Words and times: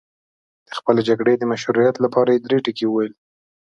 د 0.67 0.69
خپلې 0.79 1.01
جګړې 1.09 1.33
د 1.37 1.43
مشروعیت 1.51 1.95
لپاره 2.05 2.29
یې 2.31 2.39
درې 2.45 2.57
ټکي 2.65 2.85
وویل. 2.87 3.13